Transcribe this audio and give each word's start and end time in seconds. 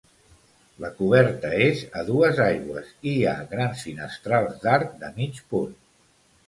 La 0.85 0.89
coberta 1.01 1.51
és 1.65 1.83
a 2.01 2.03
dues 2.09 2.41
aigües 2.47 2.91
i 3.13 3.15
hi 3.19 3.23
ha 3.25 3.37
grans 3.55 3.87
finestrals 3.91 4.61
d'arc 4.67 4.99
de 5.05 5.15
mig 5.21 5.45
punt. 5.55 5.81